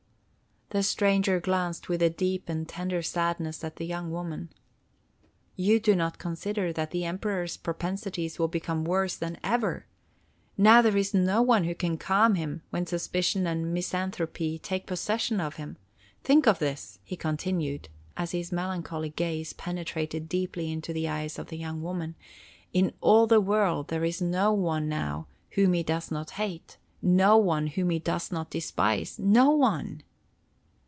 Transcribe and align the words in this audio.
The 0.73 0.83
stranger 0.83 1.41
glanced 1.41 1.89
with 1.89 2.01
a 2.01 2.09
deep 2.09 2.47
and 2.47 2.65
tender 2.65 3.01
sadness 3.01 3.61
at 3.61 3.75
the 3.75 3.83
young 3.85 4.09
woman. 4.09 4.51
"You 5.57 5.81
do 5.81 5.97
not 5.97 6.17
consider 6.17 6.71
that 6.71 6.91
the 6.91 7.03
Emperor's 7.03 7.57
propensities 7.57 8.39
will 8.39 8.47
become 8.47 8.85
worse 8.85 9.17
than 9.17 9.37
ever. 9.43 9.85
Now 10.57 10.81
there 10.81 10.95
is 10.95 11.13
no 11.13 11.41
one 11.41 11.65
who 11.65 11.75
can 11.75 11.97
calm 11.97 12.35
him 12.35 12.61
when 12.69 12.85
suspicion 12.85 13.45
and 13.45 13.73
misanthropy 13.73 14.57
take 14.59 14.87
possession 14.87 15.41
of 15.41 15.57
him. 15.57 15.75
Think 16.23 16.47
of 16.47 16.59
this," 16.59 16.99
he 17.03 17.17
continued, 17.17 17.89
as 18.15 18.31
his 18.31 18.53
melancholy 18.53 19.09
gaze 19.09 19.51
penetrated 19.51 20.29
deeply 20.29 20.71
into 20.71 20.93
the 20.93 21.09
eyes 21.09 21.37
of 21.37 21.47
the 21.47 21.57
young 21.57 21.81
woman, 21.81 22.15
"in 22.71 22.93
all 23.01 23.27
the 23.27 23.41
world 23.41 23.89
there 23.89 24.05
is 24.05 24.21
no 24.21 24.53
one 24.53 24.87
now 24.87 25.27
whom 25.49 25.73
he 25.73 25.83
does 25.83 26.11
not 26.11 26.29
hate; 26.29 26.77
no 27.01 27.35
one 27.35 27.67
whom 27.67 27.89
he 27.89 27.99
does 27.99 28.31
not 28.31 28.49
despise—no 28.49 29.49
one!" 29.49 30.03